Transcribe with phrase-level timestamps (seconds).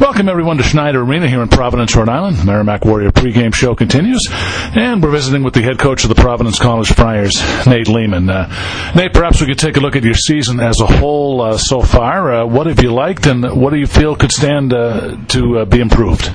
[0.00, 2.46] Welcome everyone to Schneider Arena here in Providence, Rhode Island.
[2.46, 6.60] Merrimack Warrior pregame show continues, and we're visiting with the head coach of the Providence
[6.60, 7.34] College Friars,
[7.66, 8.30] Nate Leaman.
[8.30, 11.58] Uh, Nate, perhaps we could take a look at your season as a whole uh,
[11.58, 12.32] so far.
[12.32, 15.64] Uh, what have you liked, and what do you feel could stand uh, to uh,
[15.64, 16.30] be improved?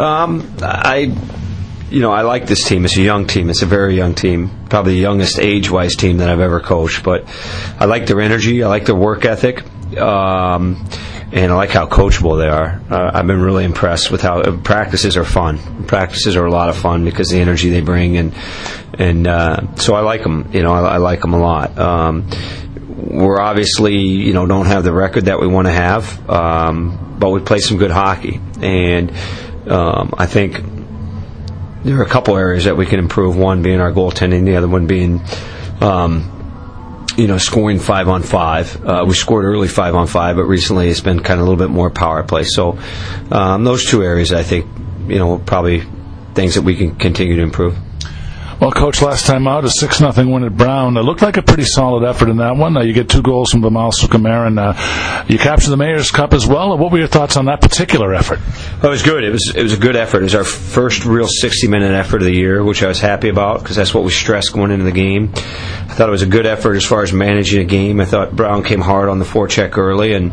[0.00, 1.14] Um, I,
[1.88, 2.84] you know, I like this team.
[2.84, 3.48] It's a young team.
[3.48, 4.50] It's a very young team.
[4.68, 7.04] Probably the youngest age-wise team that I've ever coached.
[7.04, 7.26] But
[7.78, 8.64] I like their energy.
[8.64, 9.62] I like their work ethic.
[9.96, 10.84] Um,
[11.32, 12.80] and I like how coachable they are.
[12.90, 15.86] Uh, I've been really impressed with how uh, practices are fun.
[15.86, 18.34] Practices are a lot of fun because the energy they bring, and
[18.98, 20.50] and uh, so I like them.
[20.52, 21.78] You know, I, I like them a lot.
[21.78, 22.28] Um,
[22.86, 27.30] we're obviously, you know, don't have the record that we want to have, um, but
[27.30, 29.10] we play some good hockey, and
[29.66, 30.60] um, I think
[31.82, 33.38] there are a couple areas that we can improve.
[33.38, 35.22] One being our goaltending, the other one being.
[35.80, 36.41] Um,
[37.16, 38.84] you know, scoring five on five.
[38.84, 41.62] Uh, we scored early five on five, but recently it's been kind of a little
[41.64, 42.44] bit more power play.
[42.44, 42.78] So
[43.30, 44.66] um, those two areas, I think,
[45.08, 45.82] you know, probably
[46.34, 47.76] things that we can continue to improve.
[48.62, 50.96] Well, coach, last time out, a six nothing win at Brown.
[50.96, 52.76] It looked like a pretty solid effort in that one.
[52.76, 54.56] Uh, you get two goals from Vimal Sukumaran.
[54.56, 56.78] Uh, you capture the Mayor's Cup as well.
[56.78, 58.38] What were your thoughts on that particular effort?
[58.80, 59.24] Well, it was good.
[59.24, 60.18] It was it was a good effort.
[60.18, 63.30] It was our first real sixty minute effort of the year, which I was happy
[63.30, 65.32] about because that's what we stressed going into the game.
[65.34, 67.98] I thought it was a good effort as far as managing a game.
[67.98, 70.32] I thought Brown came hard on the forecheck early and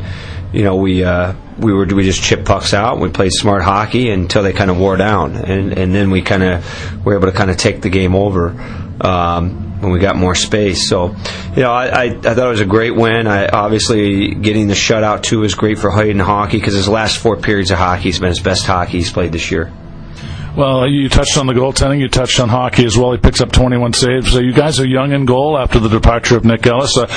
[0.54, 3.00] you know, we uh, we were we just chip pucks out.
[3.00, 6.44] We played smart hockey until they kind of wore down, and and then we kind
[6.44, 8.50] of were able to kind of take the game over
[9.02, 10.90] um, when we got more space.
[10.90, 11.16] So,
[11.56, 13.28] you know, I, I, I thought it was a great win.
[13.28, 17.38] I obviously getting the shutout too is great for Hayden Hawkey because his last four
[17.38, 19.72] periods of hockey has been his best hockey he's played this year.
[20.58, 22.00] Well, you touched on the goaltending.
[22.00, 23.14] You touched on Hawkey as well.
[23.14, 24.32] He picks up 21 saves.
[24.32, 26.98] So you guys are young in goal after the departure of Nick Ellis.
[26.98, 27.08] Uh,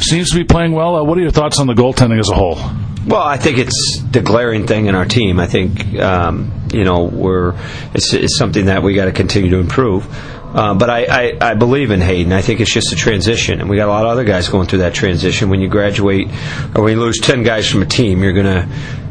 [0.00, 0.96] seems to be playing well.
[0.96, 2.58] Uh, what are your thoughts on the goaltending as a whole?
[3.06, 5.40] Well, I think it's the glaring thing in our team.
[5.40, 7.54] I think um, you know we're
[7.94, 10.06] it's, it's something that we got to continue to improve.
[10.54, 12.32] Uh, but I, I, I, believe in Hayden.
[12.32, 14.66] I think it's just a transition, and we got a lot of other guys going
[14.66, 15.48] through that transition.
[15.48, 16.28] When you graduate,
[16.74, 18.68] or when you lose ten guys from a team, you're gonna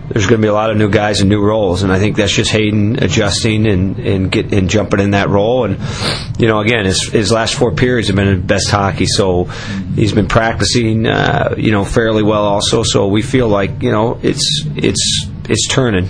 [0.10, 2.18] there's going to be a lot of new guys and new roles, and I think
[2.18, 5.66] that's just Hayden adjusting and and get and jumping in that role.
[5.66, 5.80] And
[6.40, 9.46] you know, again, his his last four periods have been his best hockey, so
[9.96, 12.84] he's been practicing, uh, you know, fairly well also.
[12.84, 16.08] So we feel like you know it's it's it's turning.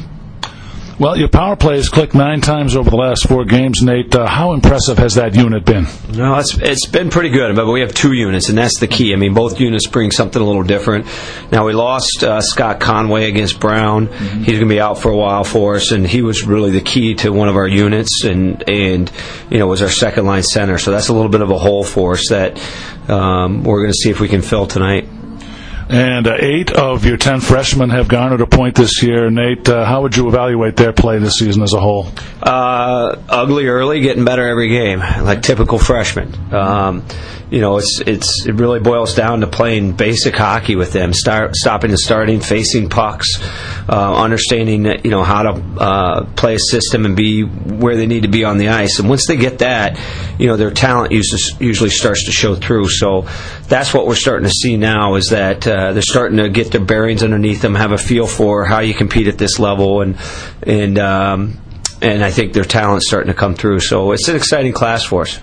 [1.00, 4.14] Well, your power play has clicked nine times over the last four games, Nate.
[4.14, 5.88] Uh, how impressive has that unit been?
[6.12, 9.14] No, it's it's been pretty good, but we have two units, and that's the key.
[9.14, 11.06] I mean, both units bring something a little different.
[11.54, 14.08] Now we lost uh, Scott Conway against Brown.
[14.08, 14.40] Mm-hmm.
[14.40, 16.82] He's going to be out for a while for us, and he was really the
[16.82, 19.10] key to one of our units, and and
[19.50, 20.78] you know was our second line center.
[20.78, 22.62] So that's a little bit of a hole for us that
[23.10, 25.08] um, we're going to see if we can fill tonight.
[25.90, 29.32] And uh, eight of your ten freshmen have garnered a point this year.
[29.32, 32.12] Nate, uh, how would you evaluate their play this season as a whole?
[32.44, 36.32] Uh, ugly early, getting better every game, like typical freshmen.
[36.54, 37.04] Um,
[37.50, 41.56] you know, it's it's it really boils down to playing basic hockey with them, start
[41.56, 43.28] stopping and starting, facing pucks,
[43.90, 48.22] uh, understanding you know how to uh, play a system and be where they need
[48.22, 49.00] to be on the ice.
[49.00, 50.00] And once they get that,
[50.38, 52.90] you know, their talent usually starts to show through.
[52.90, 53.28] So
[53.68, 56.82] that's what we're starting to see now is that uh, they're starting to get their
[56.82, 60.18] bearings underneath them, have a feel for how you compete at this level, and
[60.62, 61.60] and um,
[62.00, 63.80] and I think their talent's starting to come through.
[63.80, 65.40] So it's an exciting class for us.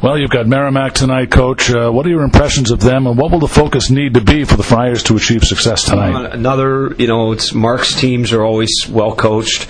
[0.00, 1.72] Well, you've got Merrimack tonight, Coach.
[1.72, 4.44] Uh, what are your impressions of them, and what will the focus need to be
[4.44, 6.14] for the Friars to achieve success tonight?
[6.14, 9.66] Uh, another, you know, it's Mark's teams are always well coached.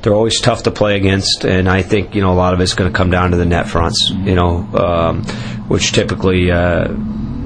[0.00, 2.74] They're always tough to play against, and I think you know a lot of it's
[2.74, 4.08] going to come down to the net fronts.
[4.10, 5.24] You know, um,
[5.68, 6.50] which typically.
[6.50, 6.94] Uh,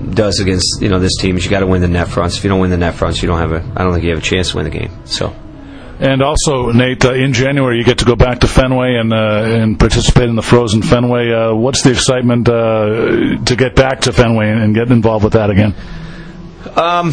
[0.07, 2.39] does against you know this team is you got to win the net fronts.
[2.39, 3.73] If you don't win the net fronts, you don't have a.
[3.77, 4.91] I don't think you have a chance to win the game.
[5.05, 5.35] So.
[5.99, 9.45] And also, Nate, uh, in January you get to go back to Fenway and uh,
[9.45, 11.33] and participate in the Frozen Fenway.
[11.33, 15.33] Uh, what's the excitement uh, to get back to Fenway and, and get involved with
[15.33, 15.75] that again?
[16.77, 17.13] Um,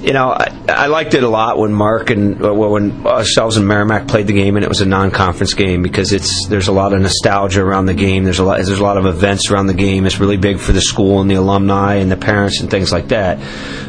[0.00, 3.66] you know, I, I, liked it a lot when Mark and uh, when ourselves and
[3.66, 6.92] Merrimack played the game, and it was a non-conference game because it's there's a lot
[6.92, 8.22] of nostalgia around the game.
[8.22, 10.06] There's a lot there's a lot of events around the game.
[10.06, 13.08] It's really big for the school and the alumni and the parents and things like
[13.08, 13.38] that.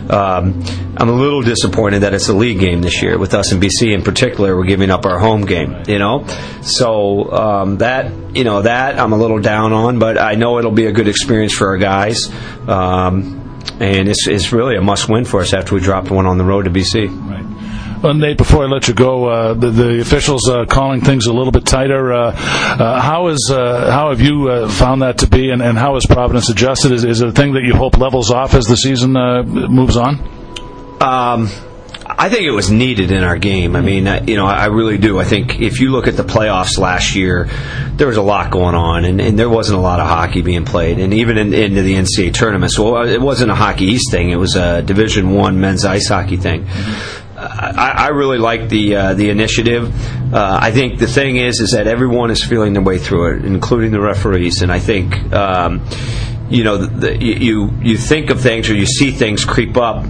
[0.09, 0.63] Um,
[0.97, 3.93] I'm a little disappointed that it's a league game this year with us and BC
[3.93, 4.57] in particular.
[4.57, 6.25] We're giving up our home game, you know,
[6.63, 10.71] so um, that you know that I'm a little down on, but I know it'll
[10.71, 12.31] be a good experience for our guys.
[12.67, 13.48] Um,
[13.79, 16.43] and it's, it's really a must win for us after we dropped one on the
[16.43, 17.07] road to BC.
[17.29, 18.03] Right.
[18.03, 21.33] Well, Nate, before I let you go, uh, the, the, officials uh, calling things a
[21.33, 22.13] little bit tighter.
[22.13, 25.77] Uh, uh how is uh, how have you uh, found that to be, and, and
[25.77, 26.93] how has Providence adjusted?
[26.93, 30.17] Is, is it a thing that you hope levels off as the season moves on?
[31.01, 31.49] Um,
[32.21, 33.77] I think it was needed in our game.
[33.77, 35.21] I mean, you know, I really do.
[35.21, 37.49] I think if you look at the playoffs last year,
[37.93, 40.65] there was a lot going on, and, and there wasn't a lot of hockey being
[40.65, 42.73] played, and even in, into the NCAA tournament.
[42.73, 46.35] So it wasn't a Hockey East thing; it was a Division One men's ice hockey
[46.35, 46.67] thing.
[47.37, 49.85] I, I, really like the uh, the initiative.
[50.33, 53.45] Uh, I think the thing is is that everyone is feeling their way through it,
[53.45, 55.15] including the referees, and I think.
[55.31, 55.87] Um,
[56.49, 60.03] you know, the, you you think of things or you see things creep up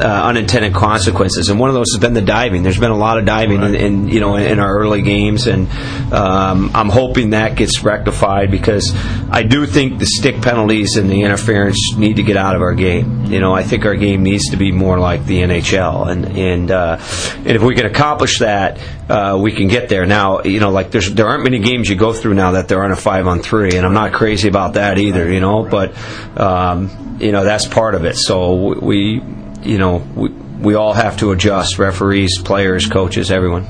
[0.00, 2.62] uh, unintended consequences, and one of those has been the diving.
[2.62, 3.74] There's been a lot of diving right.
[3.74, 5.68] in, in, you know in, our early games, and
[6.12, 8.92] um, I'm hoping that gets rectified because
[9.30, 12.74] I do think the stick penalties and the interference need to get out of our
[12.74, 13.26] game.
[13.26, 16.70] You know, I think our game needs to be more like the NHL, and and
[16.70, 16.98] uh,
[17.36, 18.78] and if we can accomplish that,
[19.08, 20.06] uh, we can get there.
[20.06, 22.80] Now, you know, like there's there aren't many games you go through now that there
[22.80, 25.30] aren't a five on three, and I'm not crazy about that either.
[25.30, 25.94] You know, but
[26.38, 28.16] um, you know that's part of it.
[28.16, 29.22] So we
[29.62, 33.66] you know, we, we all have to adjust referees, players, coaches, everyone.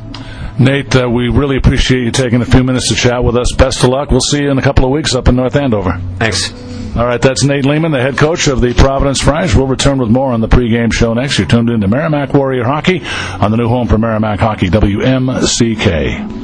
[0.58, 3.52] Nate, uh, we really appreciate you taking a few minutes to chat with us.
[3.56, 4.10] Best of luck.
[4.10, 5.98] We'll see you in a couple of weeks up in North Andover.
[6.18, 6.52] Thanks.
[6.94, 9.54] All right, that's Nate Leaman, the head coach of the Providence Friars.
[9.54, 11.38] We'll return with more on the pregame show next.
[11.38, 13.00] You're tuned in to Merrimack Warrior Hockey
[13.40, 16.41] on the new home for Merrimack Hockey, WMCK.